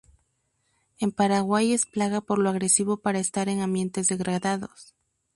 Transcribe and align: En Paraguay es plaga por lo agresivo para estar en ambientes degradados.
En 0.97 1.11
Paraguay 1.11 1.73
es 1.73 1.85
plaga 1.85 2.21
por 2.21 2.39
lo 2.39 2.49
agresivo 2.49 2.97
para 2.97 3.19
estar 3.19 3.49
en 3.49 3.61
ambientes 3.61 4.07
degradados. 4.07 4.95